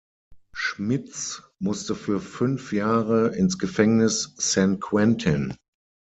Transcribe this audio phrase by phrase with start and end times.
[0.55, 5.55] Schmitz musste für fünf Jahre ins Gefängnis San Quentin.